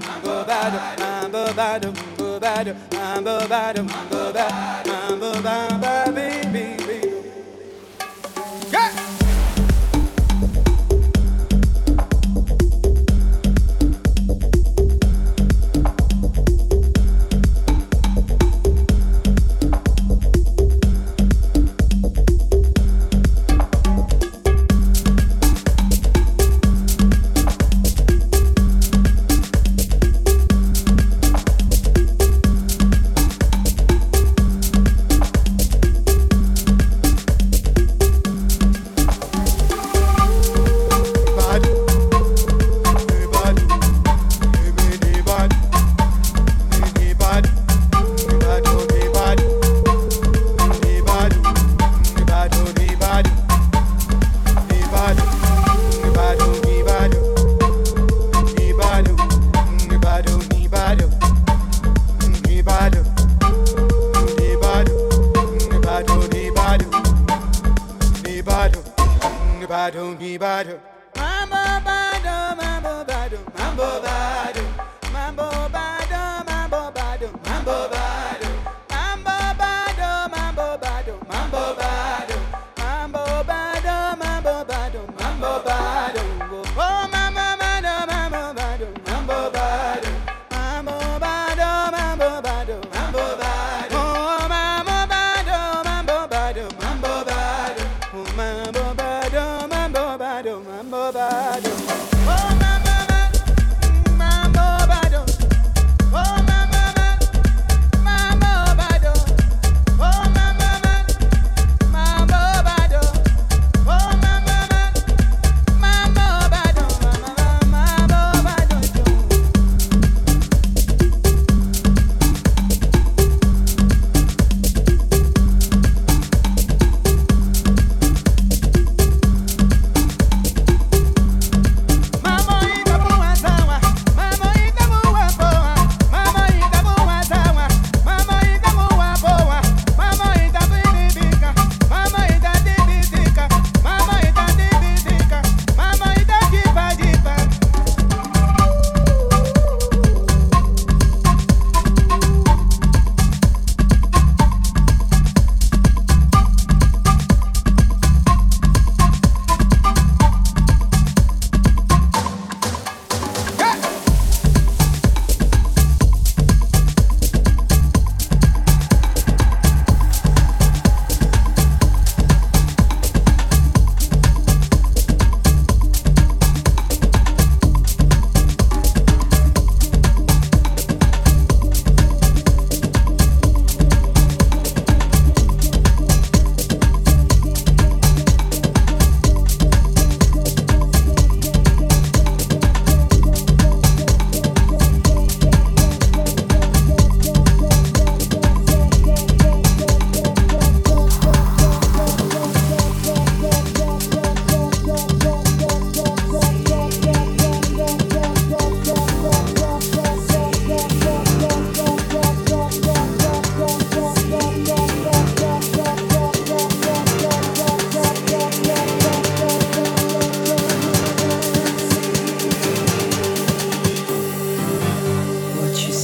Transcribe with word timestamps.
badum 0.00 0.80
I'm 1.00 1.30
bo 1.30 1.44
badum 2.40 2.76
I'm 2.92 3.24
bo 3.24 3.46
badum 3.48 3.88
I'm 4.86 5.20
bo 5.20 5.32
badum 5.42 6.31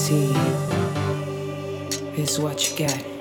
see 0.08 0.32
is 2.16 2.38
what 2.40 2.70
you 2.70 2.76
get. 2.78 3.17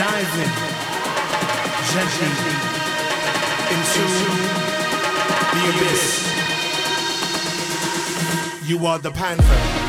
diving 0.00 0.52
gently 1.92 2.28
into 3.74 4.04
the 5.52 5.62
abyss. 5.68 6.04
You 8.66 8.86
are 8.86 8.98
the 8.98 9.10
panther. 9.10 9.79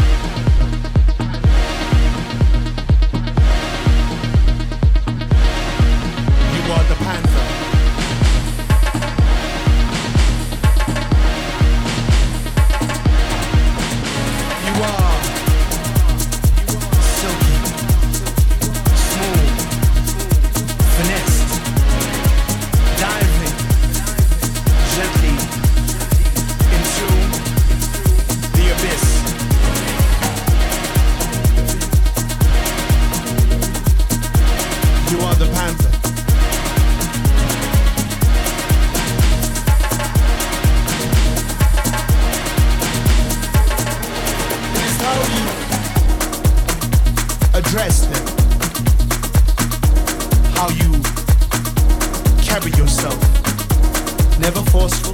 Never 54.42 54.62
forceful. 54.72 55.14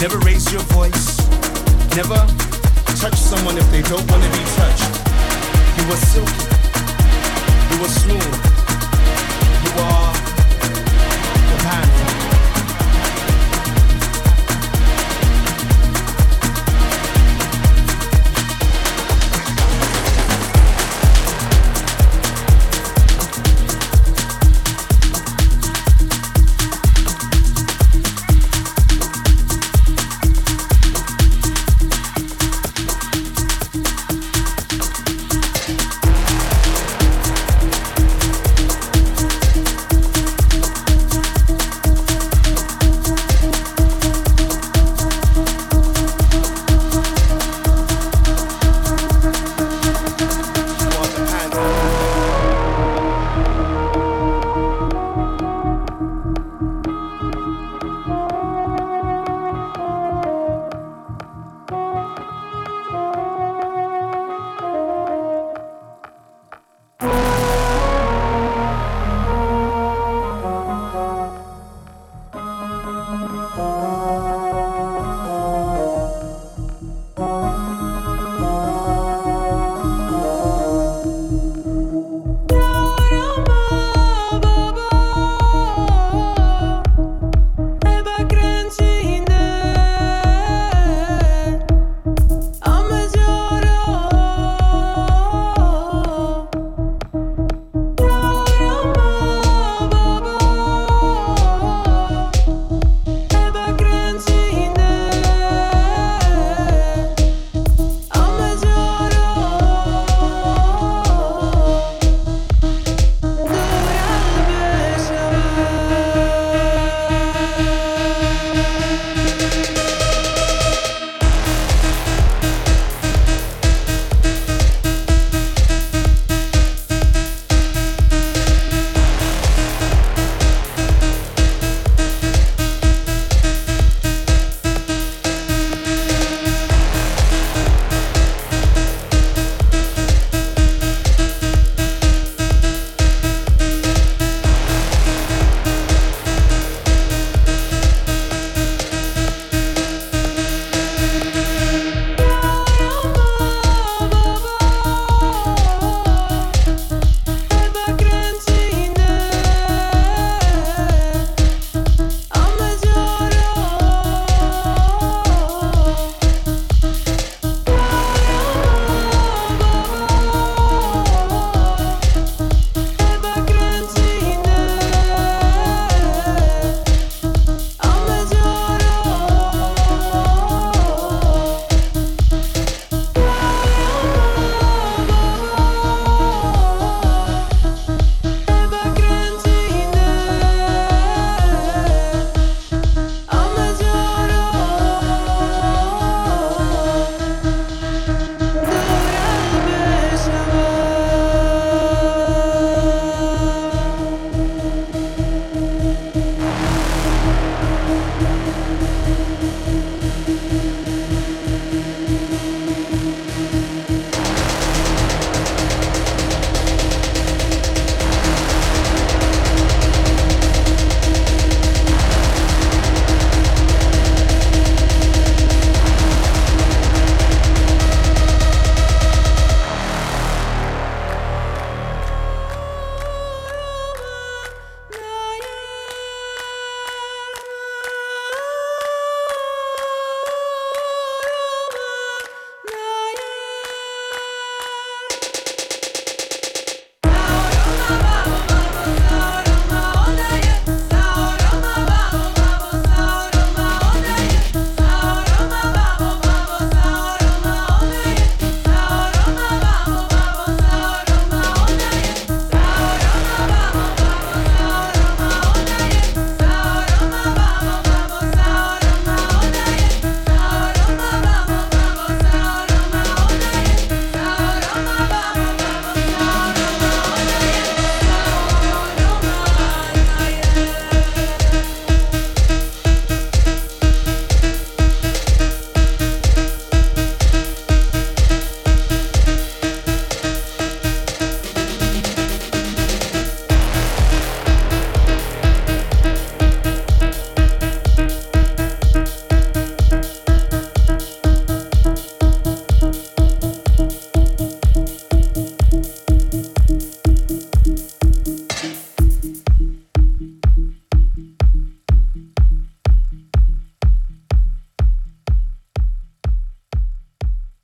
Never 0.00 0.18
raise 0.26 0.52
your 0.52 0.62
voice. 0.74 1.16
Never 1.94 2.18
touch 2.98 3.14
someone 3.14 3.56
if 3.56 3.70
they 3.70 3.82
don't 3.82 4.04
want 4.10 4.22
to 4.22 4.30
be 4.30 4.44
touched. 4.58 4.90
You 5.78 5.84
were 5.88 6.00
silky. 6.10 6.46
You 7.70 7.80
were 7.80 7.88
smooth. 7.88 8.34
You 9.64 9.82
are 9.82 10.11